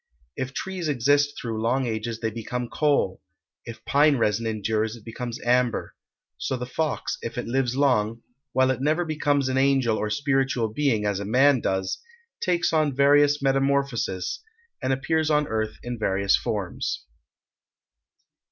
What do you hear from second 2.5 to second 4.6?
coal; if pine resin